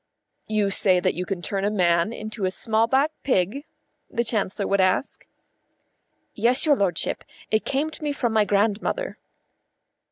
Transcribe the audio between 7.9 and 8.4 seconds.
to me from